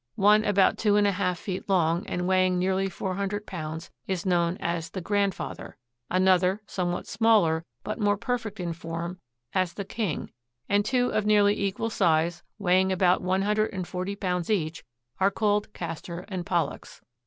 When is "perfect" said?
8.17-8.59